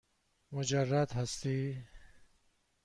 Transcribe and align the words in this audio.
مجرد 0.51 1.11
هستی؟ 1.11 1.83